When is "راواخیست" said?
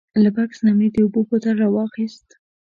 1.63-2.27